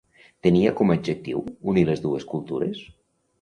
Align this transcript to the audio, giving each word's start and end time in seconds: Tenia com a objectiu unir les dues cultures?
Tenia 0.45 0.71
com 0.79 0.93
a 0.93 0.95
objectiu 0.99 1.43
unir 1.75 1.85
les 1.91 2.03
dues 2.07 2.27
cultures? 2.33 2.83